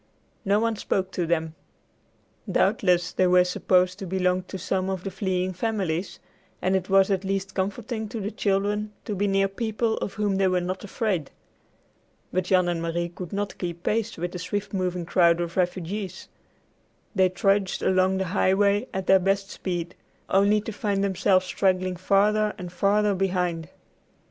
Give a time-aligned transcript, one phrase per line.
[0.43, 1.53] No one spoke to them.
[2.51, 6.19] Doubtless they were supposed to belong to some one of the fleeing families,
[6.59, 10.37] and it was at least comforting to the children to be near people of whom
[10.37, 11.29] they were not afraid.
[12.33, 16.29] But Jan and Marie could not keep pace with the swift moving crowd of refugees.
[17.13, 19.93] They trudged along the highway at their best speed,
[20.31, 23.69] only to find themselves straggling farther and farther behind.